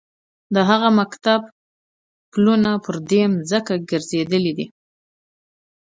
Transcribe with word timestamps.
د 0.53 0.55
هغه 0.69 0.89
مکتب 0.99 1.41
پلونه 2.31 2.71
پر 2.83 2.95
دې 3.09 3.23
ځمکه 3.49 3.73
ګرځېدلي 3.89 4.53
دي. 4.57 4.65